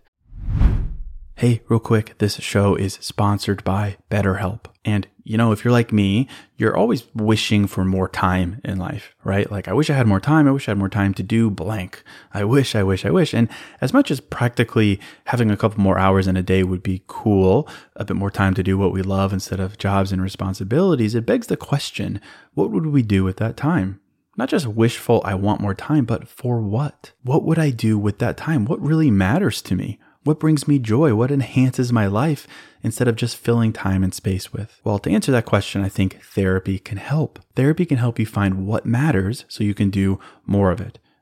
Hey, 1.39 1.61
real 1.69 1.79
quick, 1.79 2.17
this 2.17 2.35
show 2.41 2.75
is 2.75 2.95
sponsored 2.95 3.63
by 3.63 3.95
BetterHelp. 4.11 4.65
And, 4.83 5.07
you 5.23 5.37
know, 5.37 5.53
if 5.53 5.63
you're 5.63 5.71
like 5.71 5.93
me, 5.93 6.27
you're 6.57 6.75
always 6.75 7.05
wishing 7.15 7.65
for 7.65 7.85
more 7.85 8.09
time 8.09 8.59
in 8.65 8.77
life, 8.77 9.15
right? 9.23 9.49
Like, 9.49 9.69
I 9.69 9.71
wish 9.71 9.89
I 9.89 9.93
had 9.93 10.05
more 10.05 10.19
time. 10.19 10.49
I 10.49 10.51
wish 10.51 10.67
I 10.67 10.71
had 10.71 10.77
more 10.77 10.89
time 10.89 11.13
to 11.13 11.23
do 11.23 11.49
blank. 11.49 12.03
I 12.33 12.43
wish, 12.43 12.75
I 12.75 12.83
wish, 12.83 13.05
I 13.05 13.09
wish. 13.09 13.33
And 13.33 13.47
as 13.79 13.93
much 13.93 14.11
as 14.11 14.19
practically 14.19 14.99
having 15.27 15.49
a 15.49 15.55
couple 15.55 15.81
more 15.81 15.97
hours 15.97 16.27
in 16.27 16.35
a 16.35 16.43
day 16.43 16.63
would 16.63 16.83
be 16.83 17.03
cool, 17.07 17.69
a 17.95 18.03
bit 18.03 18.17
more 18.17 18.31
time 18.31 18.53
to 18.55 18.63
do 18.63 18.77
what 18.77 18.91
we 18.91 19.01
love 19.01 19.31
instead 19.31 19.61
of 19.61 19.77
jobs 19.77 20.11
and 20.11 20.21
responsibilities, 20.21 21.15
it 21.15 21.25
begs 21.25 21.47
the 21.47 21.55
question 21.55 22.19
what 22.53 22.69
would 22.69 22.87
we 22.87 23.01
do 23.01 23.23
with 23.23 23.37
that 23.37 23.55
time? 23.55 24.01
Not 24.39 24.47
just 24.47 24.67
wishful, 24.67 25.21
I 25.25 25.35
want 25.35 25.59
more 25.59 25.73
time, 25.73 26.05
but 26.05 26.25
for 26.29 26.61
what? 26.61 27.11
What 27.23 27.43
would 27.43 27.59
I 27.59 27.71
do 27.71 27.99
with 27.99 28.19
that 28.19 28.37
time? 28.37 28.63
What 28.63 28.79
really 28.79 29.11
matters 29.11 29.61
to 29.63 29.75
me? 29.75 29.99
What 30.23 30.39
brings 30.39 30.65
me 30.65 30.79
joy? 30.79 31.13
What 31.13 31.29
enhances 31.29 31.91
my 31.91 32.07
life 32.07 32.47
instead 32.81 33.09
of 33.09 33.17
just 33.17 33.35
filling 33.35 33.73
time 33.73 34.01
and 34.01 34.13
space 34.13 34.53
with? 34.53 34.79
Well, 34.85 34.97
to 34.99 35.11
answer 35.11 35.33
that 35.33 35.45
question, 35.45 35.83
I 35.83 35.89
think 35.89 36.23
therapy 36.23 36.79
can 36.79 36.99
help. 36.99 37.39
Therapy 37.57 37.85
can 37.85 37.97
help 37.97 38.17
you 38.17 38.25
find 38.25 38.65
what 38.65 38.85
matters 38.85 39.43
so 39.49 39.65
you 39.65 39.73
can 39.73 39.89
do 39.89 40.21
more 40.45 40.71
of 40.71 40.79
it. 40.79 40.99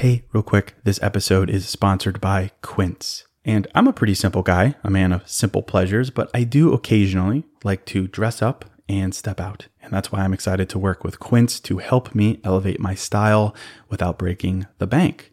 Hey, 0.00 0.22
real 0.32 0.42
quick, 0.42 0.76
this 0.82 0.98
episode 1.02 1.50
is 1.50 1.68
sponsored 1.68 2.22
by 2.22 2.52
Quince. 2.62 3.26
And 3.44 3.66
I'm 3.74 3.86
a 3.86 3.92
pretty 3.92 4.14
simple 4.14 4.40
guy, 4.40 4.74
a 4.82 4.88
man 4.88 5.12
of 5.12 5.28
simple 5.28 5.62
pleasures, 5.62 6.08
but 6.08 6.30
I 6.32 6.42
do 6.42 6.72
occasionally 6.72 7.44
like 7.64 7.84
to 7.92 8.08
dress 8.08 8.40
up 8.40 8.64
and 8.88 9.14
step 9.14 9.38
out. 9.38 9.68
And 9.82 9.92
that's 9.92 10.10
why 10.10 10.20
I'm 10.20 10.32
excited 10.32 10.70
to 10.70 10.78
work 10.78 11.04
with 11.04 11.20
Quince 11.20 11.60
to 11.60 11.76
help 11.76 12.14
me 12.14 12.40
elevate 12.44 12.80
my 12.80 12.94
style 12.94 13.54
without 13.90 14.18
breaking 14.18 14.66
the 14.78 14.86
bank. 14.86 15.32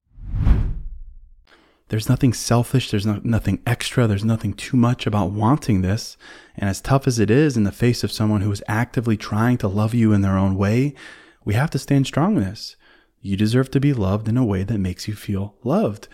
There's 1.91 2.07
nothing 2.07 2.31
selfish, 2.31 2.89
there's 2.89 3.05
no, 3.05 3.19
nothing 3.21 3.61
extra, 3.67 4.07
there's 4.07 4.23
nothing 4.23 4.53
too 4.53 4.77
much 4.77 5.05
about 5.05 5.31
wanting 5.31 5.81
this. 5.81 6.15
And 6.55 6.69
as 6.69 6.79
tough 6.79 7.05
as 7.05 7.19
it 7.19 7.29
is 7.29 7.57
in 7.57 7.65
the 7.65 7.71
face 7.73 8.01
of 8.01 8.13
someone 8.13 8.39
who 8.39 8.51
is 8.53 8.63
actively 8.65 9.17
trying 9.17 9.57
to 9.57 9.67
love 9.67 9.93
you 9.93 10.13
in 10.13 10.21
their 10.21 10.37
own 10.37 10.55
way, 10.55 10.95
we 11.43 11.53
have 11.55 11.69
to 11.71 11.79
stand 11.79 12.07
strong 12.07 12.37
in 12.37 12.43
this. 12.43 12.77
You 13.19 13.35
deserve 13.35 13.71
to 13.71 13.81
be 13.81 13.91
loved 13.91 14.29
in 14.29 14.37
a 14.37 14.45
way 14.45 14.63
that 14.63 14.77
makes 14.77 15.05
you 15.09 15.15
feel 15.15 15.55
loved. 15.65 16.07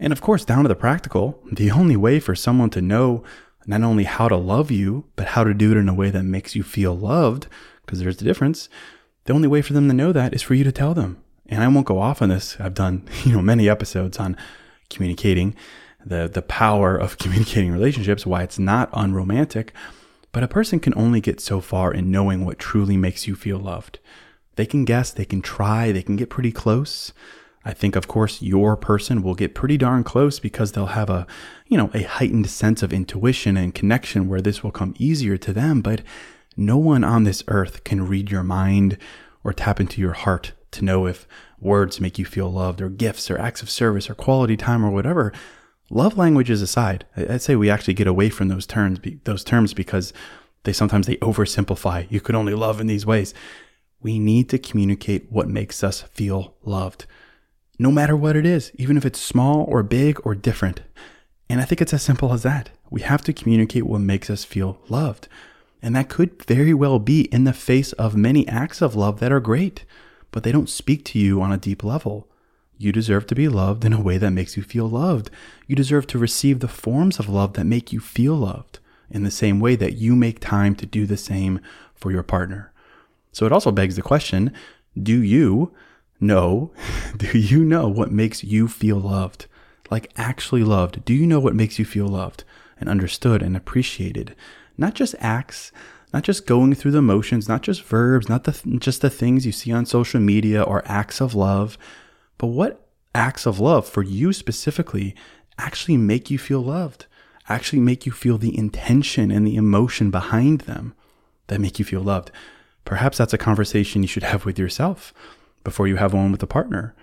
And 0.00 0.14
of 0.14 0.22
course, 0.22 0.46
down 0.46 0.62
to 0.62 0.68
the 0.68 0.74
practical, 0.74 1.42
the 1.52 1.70
only 1.70 1.94
way 1.94 2.18
for 2.18 2.34
someone 2.34 2.70
to 2.70 2.80
know 2.80 3.22
not 3.66 3.82
only 3.82 4.04
how 4.04 4.28
to 4.28 4.36
love 4.38 4.70
you, 4.70 5.04
but 5.16 5.26
how 5.26 5.44
to 5.44 5.52
do 5.52 5.72
it 5.72 5.76
in 5.76 5.90
a 5.90 5.94
way 5.94 6.08
that 6.08 6.22
makes 6.22 6.56
you 6.56 6.62
feel 6.62 6.96
loved, 6.96 7.48
because 7.84 8.00
there's 8.00 8.22
a 8.22 8.24
difference. 8.24 8.70
The 9.24 9.34
only 9.34 9.46
way 9.46 9.60
for 9.60 9.74
them 9.74 9.88
to 9.88 9.94
know 9.94 10.12
that 10.12 10.32
is 10.32 10.40
for 10.40 10.54
you 10.54 10.64
to 10.64 10.72
tell 10.72 10.94
them. 10.94 11.22
And 11.50 11.62
I 11.62 11.68
won't 11.68 11.86
go 11.86 12.00
off 12.00 12.22
on 12.22 12.30
this. 12.30 12.56
I've 12.58 12.72
done, 12.72 13.06
you 13.24 13.32
know, 13.32 13.42
many 13.42 13.68
episodes 13.68 14.16
on 14.16 14.38
communicating, 14.90 15.54
the, 16.04 16.28
the 16.32 16.42
power 16.42 16.96
of 16.96 17.18
communicating 17.18 17.72
relationships, 17.72 18.26
why 18.26 18.42
it's 18.42 18.58
not 18.58 18.90
unromantic. 18.92 19.72
But 20.32 20.42
a 20.42 20.48
person 20.48 20.80
can 20.80 20.94
only 20.96 21.20
get 21.20 21.40
so 21.40 21.60
far 21.60 21.92
in 21.92 22.10
knowing 22.10 22.44
what 22.44 22.58
truly 22.58 22.96
makes 22.96 23.26
you 23.26 23.34
feel 23.34 23.58
loved. 23.58 23.98
They 24.56 24.66
can 24.66 24.84
guess, 24.84 25.10
they 25.10 25.24
can 25.24 25.42
try, 25.42 25.92
they 25.92 26.02
can 26.02 26.16
get 26.16 26.30
pretty 26.30 26.52
close. 26.52 27.12
I 27.64 27.72
think, 27.72 27.94
of 27.94 28.08
course, 28.08 28.42
your 28.42 28.76
person 28.76 29.22
will 29.22 29.34
get 29.34 29.54
pretty 29.54 29.76
darn 29.76 30.02
close 30.04 30.40
because 30.40 30.72
they'll 30.72 30.86
have 30.86 31.10
a, 31.10 31.26
you 31.68 31.76
know, 31.76 31.90
a 31.94 32.02
heightened 32.02 32.50
sense 32.50 32.82
of 32.82 32.92
intuition 32.92 33.56
and 33.56 33.74
connection 33.74 34.28
where 34.28 34.40
this 34.40 34.64
will 34.64 34.72
come 34.72 34.94
easier 34.98 35.36
to 35.36 35.52
them. 35.52 35.80
But 35.80 36.02
no 36.56 36.76
one 36.76 37.04
on 37.04 37.24
this 37.24 37.44
earth 37.48 37.84
can 37.84 38.08
read 38.08 38.30
your 38.30 38.42
mind 38.42 38.98
or 39.44 39.52
tap 39.52 39.80
into 39.80 40.00
your 40.00 40.12
heart 40.12 40.52
to 40.72 40.84
know 40.84 41.06
if 41.06 41.26
words 41.60 42.00
make 42.00 42.18
you 42.18 42.24
feel 42.24 42.50
loved, 42.50 42.80
or 42.80 42.88
gifts, 42.88 43.30
or 43.30 43.38
acts 43.38 43.62
of 43.62 43.70
service, 43.70 44.10
or 44.10 44.14
quality 44.14 44.56
time, 44.56 44.84
or 44.84 44.90
whatever. 44.90 45.32
Love 45.90 46.16
languages 46.16 46.62
aside, 46.62 47.04
I'd 47.16 47.42
say 47.42 47.54
we 47.54 47.70
actually 47.70 47.94
get 47.94 48.06
away 48.06 48.30
from 48.30 48.48
those 48.48 48.66
terms, 48.66 48.98
those 49.24 49.44
terms 49.44 49.74
because 49.74 50.12
they 50.64 50.72
sometimes 50.72 51.06
they 51.06 51.16
oversimplify. 51.16 52.06
You 52.10 52.20
could 52.20 52.34
only 52.34 52.54
love 52.54 52.80
in 52.80 52.86
these 52.86 53.06
ways. 53.06 53.34
We 54.00 54.18
need 54.18 54.48
to 54.50 54.58
communicate 54.58 55.30
what 55.30 55.48
makes 55.48 55.84
us 55.84 56.02
feel 56.02 56.54
loved, 56.64 57.06
no 57.78 57.92
matter 57.92 58.16
what 58.16 58.36
it 58.36 58.46
is, 58.46 58.72
even 58.74 58.96
if 58.96 59.04
it's 59.04 59.20
small 59.20 59.64
or 59.68 59.82
big 59.82 60.18
or 60.24 60.34
different. 60.34 60.80
And 61.48 61.60
I 61.60 61.64
think 61.64 61.80
it's 61.80 61.92
as 61.92 62.02
simple 62.02 62.32
as 62.32 62.42
that. 62.42 62.70
We 62.90 63.02
have 63.02 63.22
to 63.22 63.32
communicate 63.32 63.84
what 63.84 64.00
makes 64.00 64.30
us 64.30 64.44
feel 64.44 64.80
loved. 64.88 65.28
And 65.82 65.94
that 65.94 66.08
could 66.08 66.42
very 66.44 66.72
well 66.72 66.98
be 66.98 67.22
in 67.32 67.44
the 67.44 67.52
face 67.52 67.92
of 67.94 68.16
many 68.16 68.46
acts 68.48 68.80
of 68.80 68.94
love 68.94 69.20
that 69.20 69.32
are 69.32 69.40
great 69.40 69.84
but 70.32 70.42
they 70.42 70.50
don't 70.50 70.68
speak 70.68 71.04
to 71.04 71.18
you 71.18 71.40
on 71.40 71.52
a 71.52 71.58
deep 71.58 71.84
level. 71.84 72.28
You 72.76 72.90
deserve 72.90 73.28
to 73.28 73.36
be 73.36 73.48
loved 73.48 73.84
in 73.84 73.92
a 73.92 74.00
way 74.00 74.18
that 74.18 74.32
makes 74.32 74.56
you 74.56 74.64
feel 74.64 74.88
loved. 74.88 75.30
You 75.68 75.76
deserve 75.76 76.08
to 76.08 76.18
receive 76.18 76.58
the 76.58 76.66
forms 76.66 77.20
of 77.20 77.28
love 77.28 77.52
that 77.52 77.64
make 77.64 77.92
you 77.92 78.00
feel 78.00 78.34
loved 78.34 78.80
in 79.08 79.22
the 79.22 79.30
same 79.30 79.60
way 79.60 79.76
that 79.76 79.94
you 79.94 80.16
make 80.16 80.40
time 80.40 80.74
to 80.76 80.86
do 80.86 81.06
the 81.06 81.16
same 81.16 81.60
for 81.94 82.10
your 82.10 82.24
partner. 82.24 82.72
So 83.30 83.46
it 83.46 83.52
also 83.52 83.70
begs 83.70 83.94
the 83.94 84.02
question 84.02 84.52
do 85.00 85.22
you 85.22 85.72
know, 86.18 86.72
do 87.16 87.38
you 87.38 87.64
know 87.64 87.88
what 87.88 88.10
makes 88.10 88.42
you 88.42 88.66
feel 88.66 88.98
loved? 88.98 89.46
Like 89.90 90.10
actually 90.16 90.64
loved? 90.64 91.04
Do 91.04 91.14
you 91.14 91.26
know 91.26 91.40
what 91.40 91.54
makes 91.54 91.78
you 91.78 91.84
feel 91.84 92.08
loved 92.08 92.44
and 92.80 92.88
understood 92.88 93.42
and 93.42 93.56
appreciated? 93.56 94.34
Not 94.78 94.94
just 94.94 95.14
acts, 95.18 95.70
not 96.12 96.22
just 96.22 96.46
going 96.46 96.74
through 96.74 96.90
the 96.90 97.02
motions, 97.02 97.48
not 97.48 97.62
just 97.62 97.82
verbs, 97.82 98.28
not 98.28 98.44
the, 98.44 98.76
just 98.78 99.00
the 99.00 99.10
things 99.10 99.46
you 99.46 99.52
see 99.52 99.72
on 99.72 99.86
social 99.86 100.20
media 100.20 100.62
or 100.62 100.82
acts 100.84 101.20
of 101.20 101.34
love, 101.34 101.78
but 102.38 102.48
what 102.48 102.86
acts 103.14 103.46
of 103.46 103.60
love 103.60 103.86
for 103.86 104.02
you 104.02 104.32
specifically 104.32 105.14
actually 105.58 105.96
make 105.96 106.30
you 106.30 106.38
feel 106.38 106.60
loved, 106.60 107.06
actually 107.48 107.80
make 107.80 108.06
you 108.06 108.12
feel 108.12 108.38
the 108.38 108.56
intention 108.56 109.30
and 109.30 109.46
the 109.46 109.56
emotion 109.56 110.10
behind 110.10 110.62
them 110.62 110.94
that 111.48 111.60
make 111.60 111.78
you 111.78 111.84
feel 111.84 112.00
loved. 112.02 112.30
Perhaps 112.84 113.18
that's 113.18 113.34
a 113.34 113.38
conversation 113.38 114.02
you 114.02 114.08
should 114.08 114.22
have 114.22 114.44
with 114.44 114.58
yourself 114.58 115.14
before 115.64 115.86
you 115.86 115.96
have 115.96 116.12
one 116.12 116.32
with 116.32 116.42
a 116.42 116.46
partner. 116.46 116.94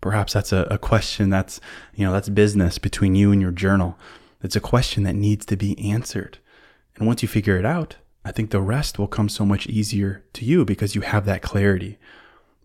Perhaps 0.00 0.32
that's 0.32 0.52
a, 0.52 0.66
a 0.70 0.78
question 0.78 1.30
that's, 1.30 1.60
you 1.94 2.04
know, 2.04 2.12
that's 2.12 2.28
business 2.28 2.78
between 2.78 3.14
you 3.14 3.32
and 3.32 3.40
your 3.40 3.52
journal. 3.52 3.98
It's 4.42 4.56
a 4.56 4.60
question 4.60 5.04
that 5.04 5.14
needs 5.14 5.46
to 5.46 5.56
be 5.56 5.78
answered. 5.78 6.38
And 6.96 7.06
once 7.06 7.22
you 7.22 7.28
figure 7.28 7.56
it 7.56 7.64
out, 7.64 7.96
I 8.24 8.32
think 8.32 8.50
the 8.50 8.60
rest 8.60 8.98
will 8.98 9.08
come 9.08 9.28
so 9.28 9.44
much 9.44 9.66
easier 9.66 10.24
to 10.34 10.44
you 10.44 10.64
because 10.64 10.94
you 10.94 11.00
have 11.00 11.26
that 11.26 11.42
clarity. 11.42 11.98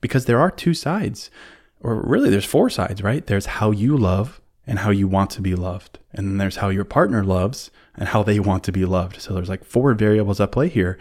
Because 0.01 0.25
there 0.25 0.39
are 0.39 0.51
two 0.51 0.73
sides, 0.73 1.31
or 1.79 2.01
really 2.01 2.29
there's 2.29 2.45
four 2.45 2.69
sides, 2.69 3.01
right? 3.01 3.25
There's 3.25 3.47
how 3.47 3.71
you 3.71 3.97
love 3.97 4.39
and 4.67 4.79
how 4.79 4.91
you 4.91 5.07
want 5.07 5.31
to 5.31 5.41
be 5.41 5.55
loved. 5.55 5.97
And 6.13 6.27
then 6.27 6.37
there's 6.37 6.57
how 6.57 6.69
your 6.69 6.85
partner 6.85 7.23
loves 7.23 7.71
and 7.95 8.09
how 8.09 8.21
they 8.21 8.39
want 8.39 8.63
to 8.65 8.71
be 8.71 8.85
loved. 8.85 9.19
So 9.19 9.33
there's 9.33 9.49
like 9.49 9.63
four 9.63 9.93
variables 9.93 10.39
at 10.39 10.51
play 10.51 10.69
here. 10.69 10.99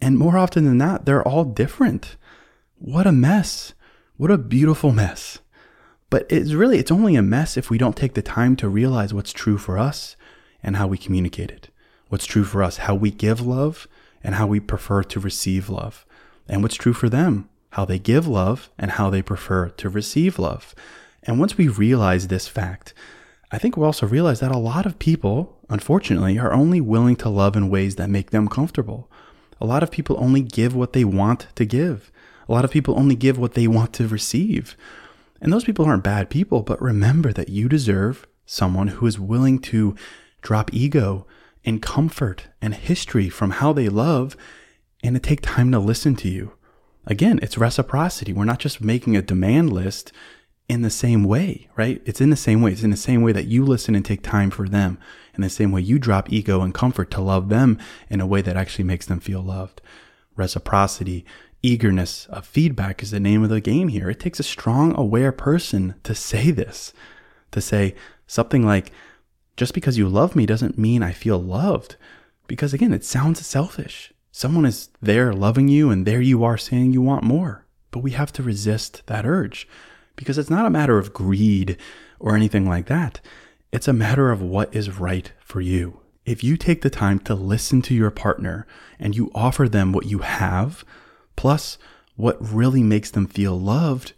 And 0.00 0.18
more 0.18 0.38
often 0.38 0.64
than 0.64 0.78
not, 0.78 1.04
they're 1.04 1.26
all 1.26 1.44
different. 1.44 2.16
What 2.78 3.06
a 3.06 3.12
mess. 3.12 3.74
What 4.16 4.30
a 4.30 4.38
beautiful 4.38 4.92
mess. 4.92 5.40
But 6.10 6.26
it's 6.30 6.52
really, 6.52 6.78
it's 6.78 6.90
only 6.90 7.16
a 7.16 7.22
mess 7.22 7.56
if 7.56 7.70
we 7.70 7.78
don't 7.78 7.96
take 7.96 8.14
the 8.14 8.22
time 8.22 8.54
to 8.56 8.68
realize 8.68 9.14
what's 9.14 9.32
true 9.32 9.58
for 9.58 9.78
us 9.78 10.16
and 10.62 10.76
how 10.76 10.86
we 10.86 10.98
communicate 10.98 11.50
it 11.50 11.71
what's 12.12 12.26
true 12.26 12.44
for 12.44 12.62
us, 12.62 12.76
how 12.76 12.94
we 12.94 13.10
give 13.10 13.40
love, 13.40 13.88
and 14.22 14.34
how 14.34 14.46
we 14.46 14.60
prefer 14.60 15.02
to 15.02 15.18
receive 15.18 15.70
love, 15.70 16.04
and 16.46 16.60
what's 16.60 16.74
true 16.74 16.92
for 16.92 17.08
them, 17.08 17.48
how 17.70 17.86
they 17.86 17.98
give 17.98 18.26
love, 18.28 18.68
and 18.78 18.90
how 18.90 19.08
they 19.08 19.22
prefer 19.22 19.70
to 19.70 19.88
receive 19.88 20.38
love. 20.38 20.74
And 21.22 21.40
once 21.40 21.56
we 21.56 21.68
realize 21.68 22.28
this 22.28 22.46
fact, 22.46 22.92
I 23.50 23.56
think 23.56 23.78
we 23.78 23.86
also 23.86 24.06
realize 24.06 24.40
that 24.40 24.52
a 24.52 24.58
lot 24.58 24.84
of 24.84 24.98
people, 24.98 25.58
unfortunately, 25.70 26.38
are 26.38 26.52
only 26.52 26.82
willing 26.82 27.16
to 27.16 27.30
love 27.30 27.56
in 27.56 27.70
ways 27.70 27.96
that 27.96 28.10
make 28.10 28.30
them 28.30 28.46
comfortable. 28.46 29.10
A 29.58 29.64
lot 29.64 29.82
of 29.82 29.90
people 29.90 30.16
only 30.18 30.42
give 30.42 30.76
what 30.76 30.92
they 30.92 31.06
want 31.06 31.46
to 31.54 31.64
give. 31.64 32.12
A 32.46 32.52
lot 32.52 32.66
of 32.66 32.70
people 32.70 32.98
only 32.98 33.14
give 33.14 33.38
what 33.38 33.54
they 33.54 33.66
want 33.66 33.94
to 33.94 34.06
receive. 34.06 34.76
And 35.40 35.50
those 35.50 35.64
people 35.64 35.86
aren't 35.86 36.04
bad 36.04 36.28
people, 36.28 36.60
but 36.60 36.82
remember 36.82 37.32
that 37.32 37.48
you 37.48 37.70
deserve 37.70 38.26
someone 38.44 38.88
who 38.88 39.06
is 39.06 39.18
willing 39.18 39.60
to 39.60 39.96
drop 40.42 40.74
ego 40.74 41.26
and 41.64 41.82
comfort 41.82 42.48
and 42.60 42.74
history 42.74 43.28
from 43.28 43.52
how 43.52 43.72
they 43.72 43.88
love 43.88 44.36
and 45.02 45.14
to 45.14 45.20
take 45.20 45.40
time 45.40 45.70
to 45.72 45.78
listen 45.78 46.14
to 46.16 46.28
you. 46.28 46.52
Again, 47.06 47.40
it's 47.42 47.58
reciprocity. 47.58 48.32
We're 48.32 48.44
not 48.44 48.60
just 48.60 48.80
making 48.80 49.16
a 49.16 49.22
demand 49.22 49.72
list 49.72 50.12
in 50.68 50.82
the 50.82 50.90
same 50.90 51.24
way, 51.24 51.68
right? 51.76 52.00
It's 52.04 52.20
in 52.20 52.30
the 52.30 52.36
same 52.36 52.62
way. 52.62 52.72
It's 52.72 52.84
in 52.84 52.90
the 52.90 52.96
same 52.96 53.22
way 53.22 53.32
that 53.32 53.46
you 53.46 53.64
listen 53.64 53.94
and 53.94 54.04
take 54.04 54.22
time 54.22 54.50
for 54.50 54.68
them. 54.68 54.98
In 55.34 55.42
the 55.42 55.50
same 55.50 55.72
way 55.72 55.80
you 55.80 55.98
drop 55.98 56.32
ego 56.32 56.62
and 56.62 56.72
comfort 56.72 57.10
to 57.12 57.20
love 57.20 57.48
them 57.48 57.78
in 58.08 58.20
a 58.20 58.26
way 58.26 58.42
that 58.42 58.56
actually 58.56 58.84
makes 58.84 59.06
them 59.06 59.20
feel 59.20 59.42
loved. 59.42 59.82
Reciprocity, 60.36 61.26
eagerness 61.62 62.26
of 62.26 62.46
feedback 62.46 63.02
is 63.02 63.10
the 63.10 63.20
name 63.20 63.42
of 63.42 63.50
the 63.50 63.60
game 63.60 63.88
here. 63.88 64.08
It 64.08 64.20
takes 64.20 64.40
a 64.40 64.44
strong, 64.44 64.94
aware 64.96 65.32
person 65.32 65.96
to 66.04 66.14
say 66.14 66.50
this, 66.50 66.92
to 67.50 67.60
say 67.60 67.94
something 68.26 68.64
like, 68.64 68.92
just 69.56 69.74
because 69.74 69.98
you 69.98 70.08
love 70.08 70.34
me 70.34 70.46
doesn't 70.46 70.78
mean 70.78 71.02
I 71.02 71.12
feel 71.12 71.38
loved. 71.38 71.96
Because 72.46 72.72
again, 72.74 72.92
it 72.92 73.04
sounds 73.04 73.44
selfish. 73.46 74.12
Someone 74.30 74.64
is 74.64 74.88
there 75.00 75.32
loving 75.32 75.68
you, 75.68 75.90
and 75.90 76.06
there 76.06 76.20
you 76.20 76.42
are 76.42 76.56
saying 76.56 76.92
you 76.92 77.02
want 77.02 77.24
more. 77.24 77.66
But 77.90 78.00
we 78.00 78.12
have 78.12 78.32
to 78.32 78.42
resist 78.42 79.02
that 79.06 79.26
urge 79.26 79.68
because 80.16 80.38
it's 80.38 80.50
not 80.50 80.66
a 80.66 80.70
matter 80.70 80.98
of 80.98 81.12
greed 81.12 81.76
or 82.18 82.34
anything 82.34 82.66
like 82.66 82.86
that. 82.86 83.20
It's 83.72 83.88
a 83.88 83.92
matter 83.92 84.30
of 84.30 84.40
what 84.42 84.74
is 84.74 84.98
right 84.98 85.30
for 85.40 85.60
you. 85.60 86.00
If 86.24 86.44
you 86.44 86.56
take 86.56 86.82
the 86.82 86.90
time 86.90 87.18
to 87.20 87.34
listen 87.34 87.82
to 87.82 87.94
your 87.94 88.10
partner 88.10 88.66
and 88.98 89.16
you 89.16 89.30
offer 89.34 89.68
them 89.68 89.92
what 89.92 90.06
you 90.06 90.18
have, 90.18 90.84
plus 91.36 91.78
what 92.16 92.36
really 92.40 92.82
makes 92.82 93.10
them 93.10 93.26
feel 93.26 93.58
loved, 93.58 94.12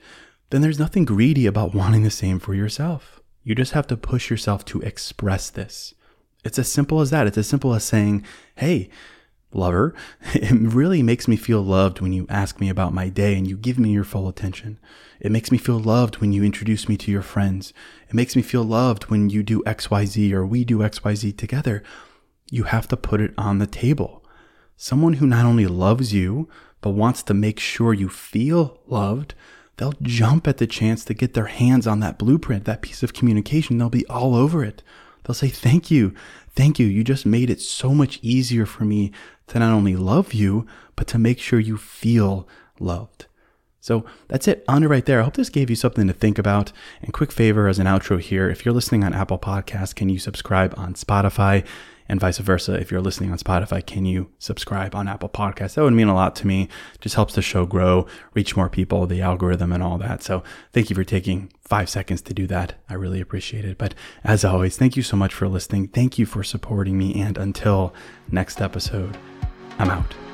then 0.50 0.60
there's 0.60 0.78
nothing 0.78 1.04
greedy 1.04 1.46
about 1.46 1.74
wanting 1.74 2.02
the 2.02 2.10
same 2.10 2.38
for 2.38 2.54
yourself. 2.54 3.20
You 3.44 3.54
just 3.54 3.72
have 3.72 3.86
to 3.88 3.96
push 3.96 4.30
yourself 4.30 4.64
to 4.66 4.80
express 4.80 5.50
this. 5.50 5.94
It's 6.44 6.58
as 6.58 6.70
simple 6.70 7.00
as 7.00 7.10
that. 7.10 7.26
It's 7.26 7.38
as 7.38 7.46
simple 7.46 7.74
as 7.74 7.84
saying, 7.84 8.24
Hey, 8.56 8.88
lover, 9.52 9.94
it 10.34 10.50
really 10.50 11.02
makes 11.02 11.28
me 11.28 11.36
feel 11.36 11.62
loved 11.62 12.00
when 12.00 12.12
you 12.12 12.26
ask 12.28 12.58
me 12.58 12.68
about 12.68 12.94
my 12.94 13.08
day 13.08 13.36
and 13.36 13.46
you 13.46 13.56
give 13.56 13.78
me 13.78 13.92
your 13.92 14.04
full 14.04 14.28
attention. 14.28 14.78
It 15.20 15.30
makes 15.30 15.52
me 15.52 15.58
feel 15.58 15.78
loved 15.78 16.16
when 16.16 16.32
you 16.32 16.42
introduce 16.42 16.88
me 16.88 16.96
to 16.96 17.10
your 17.10 17.22
friends. 17.22 17.72
It 18.08 18.14
makes 18.14 18.34
me 18.34 18.42
feel 18.42 18.64
loved 18.64 19.04
when 19.04 19.30
you 19.30 19.42
do 19.42 19.62
XYZ 19.62 20.32
or 20.32 20.46
we 20.46 20.64
do 20.64 20.78
XYZ 20.78 21.36
together. 21.36 21.82
You 22.50 22.64
have 22.64 22.88
to 22.88 22.96
put 22.96 23.20
it 23.20 23.34
on 23.38 23.58
the 23.58 23.66
table. 23.66 24.24
Someone 24.76 25.14
who 25.14 25.26
not 25.26 25.46
only 25.46 25.66
loves 25.66 26.12
you, 26.12 26.48
but 26.80 26.90
wants 26.90 27.22
to 27.22 27.34
make 27.34 27.60
sure 27.60 27.94
you 27.94 28.08
feel 28.08 28.80
loved, 28.86 29.34
they'll 29.76 29.94
jump 30.02 30.46
at 30.46 30.58
the 30.58 30.66
chance 30.66 31.04
to 31.04 31.14
get 31.14 31.34
their 31.34 31.46
hands 31.46 31.86
on 31.86 32.00
that 32.00 32.18
blueprint, 32.18 32.64
that 32.64 32.82
piece 32.82 33.02
of 33.02 33.12
communication. 33.12 33.78
They'll 33.78 33.90
be 33.90 34.06
all 34.06 34.34
over 34.34 34.64
it. 34.64 34.82
They'll 35.24 35.34
say, 35.34 35.48
Thank 35.48 35.90
you. 35.90 36.14
Thank 36.54 36.78
you. 36.78 36.86
You 36.86 37.02
just 37.02 37.26
made 37.26 37.50
it 37.50 37.60
so 37.60 37.94
much 37.94 38.20
easier 38.22 38.66
for 38.66 38.84
me 38.84 39.10
to 39.48 39.58
not 39.58 39.72
only 39.72 39.96
love 39.96 40.32
you, 40.32 40.66
but 40.96 41.06
to 41.08 41.18
make 41.18 41.38
sure 41.38 41.58
you 41.58 41.76
feel 41.76 42.48
loved. 42.78 43.26
So 43.80 44.06
that's 44.28 44.48
it. 44.48 44.64
On 44.66 44.82
right 44.86 45.04
there. 45.04 45.20
I 45.20 45.24
hope 45.24 45.34
this 45.34 45.50
gave 45.50 45.68
you 45.68 45.76
something 45.76 46.06
to 46.06 46.14
think 46.14 46.38
about. 46.38 46.72
And 47.02 47.12
quick 47.12 47.30
favor 47.30 47.68
as 47.68 47.78
an 47.78 47.86
outro 47.86 48.18
here 48.18 48.48
if 48.48 48.64
you're 48.64 48.72
listening 48.72 49.04
on 49.04 49.12
Apple 49.12 49.38
Podcasts, 49.38 49.94
can 49.94 50.08
you 50.08 50.18
subscribe 50.18 50.72
on 50.78 50.94
Spotify? 50.94 51.66
And 52.06 52.20
vice 52.20 52.38
versa. 52.38 52.74
If 52.74 52.90
you're 52.90 53.00
listening 53.00 53.30
on 53.30 53.38
Spotify, 53.38 53.84
can 53.84 54.04
you 54.04 54.30
subscribe 54.38 54.94
on 54.94 55.08
Apple 55.08 55.28
Podcasts? 55.28 55.74
That 55.74 55.84
would 55.84 55.94
mean 55.94 56.08
a 56.08 56.14
lot 56.14 56.36
to 56.36 56.46
me. 56.46 56.68
Just 57.00 57.14
helps 57.14 57.34
the 57.34 57.42
show 57.42 57.64
grow, 57.64 58.06
reach 58.34 58.56
more 58.56 58.68
people, 58.68 59.06
the 59.06 59.22
algorithm, 59.22 59.72
and 59.72 59.82
all 59.82 59.96
that. 59.98 60.22
So 60.22 60.44
thank 60.72 60.90
you 60.90 60.96
for 60.96 61.04
taking 61.04 61.50
five 61.62 61.88
seconds 61.88 62.20
to 62.22 62.34
do 62.34 62.46
that. 62.48 62.74
I 62.90 62.94
really 62.94 63.20
appreciate 63.20 63.64
it. 63.64 63.78
But 63.78 63.94
as 64.22 64.44
always, 64.44 64.76
thank 64.76 64.96
you 64.96 65.02
so 65.02 65.16
much 65.16 65.32
for 65.32 65.48
listening. 65.48 65.88
Thank 65.88 66.18
you 66.18 66.26
for 66.26 66.44
supporting 66.44 66.98
me. 66.98 67.20
And 67.20 67.38
until 67.38 67.94
next 68.30 68.60
episode, 68.60 69.16
I'm 69.78 69.90
out. 69.90 70.33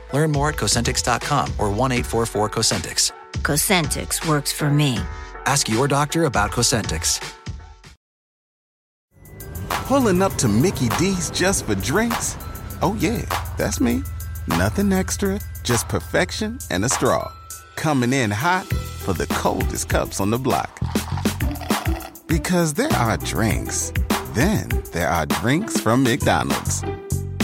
Learn 0.13 0.31
more 0.31 0.49
at 0.49 0.55
Cosentyx.com 0.55 1.53
or 1.57 1.69
1 1.69 1.91
844 1.91 2.49
Cosentyx. 2.49 3.11
Cosentyx 3.43 4.27
works 4.27 4.51
for 4.51 4.69
me. 4.69 4.99
Ask 5.45 5.69
your 5.69 5.87
doctor 5.87 6.25
about 6.25 6.51
Cosentyx. 6.51 7.19
Pulling 9.69 10.21
up 10.21 10.33
to 10.35 10.47
Mickey 10.47 10.89
D's 10.99 11.29
just 11.31 11.65
for 11.65 11.75
drinks? 11.75 12.37
Oh, 12.81 12.95
yeah, 12.99 13.25
that's 13.57 13.81
me. 13.81 14.03
Nothing 14.47 14.93
extra, 14.93 15.39
just 15.63 15.89
perfection 15.89 16.59
and 16.69 16.85
a 16.85 16.89
straw. 16.89 17.31
Coming 17.75 18.13
in 18.13 18.31
hot 18.31 18.65
for 18.67 19.13
the 19.13 19.27
coldest 19.27 19.89
cups 19.89 20.19
on 20.19 20.29
the 20.29 20.37
block. 20.37 20.79
Because 22.27 22.73
there 22.73 22.91
are 22.93 23.17
drinks, 23.17 23.91
then 24.33 24.69
there 24.93 25.09
are 25.09 25.25
drinks 25.25 25.79
from 25.79 26.03
McDonald's. 26.03 26.83